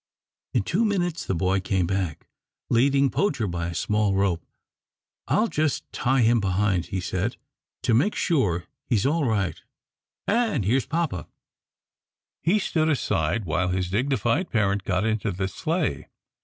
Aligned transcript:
In 0.55 0.63
two 0.63 0.83
minutes 0.83 1.27
the 1.27 1.35
boy 1.35 1.59
came 1.59 1.85
back, 1.85 2.25
leading 2.71 3.11
Poacher 3.11 3.45
by 3.45 3.67
a 3.67 3.75
small 3.75 4.15
rope. 4.15 4.43
"I'll 5.27 5.47
just 5.47 5.83
tie 5.91 6.21
him 6.21 6.39
behind," 6.39 6.87
he 6.87 6.99
said, 6.99 7.37
"to 7.83 7.93
make 7.93 8.15
sure. 8.15 8.63
He's 8.87 9.05
all 9.05 9.25
right 9.25 9.61
and 10.25 10.65
here's 10.65 10.87
papa." 10.87 11.27
He 12.41 12.57
stood 12.57 12.89
aside, 12.89 13.45
while 13.45 13.67
his 13.67 13.91
dignified 13.91 14.49
parent 14.49 14.85
got 14.85 15.05
into 15.05 15.31
the 15.31 15.47
sleigh. 15.47 16.07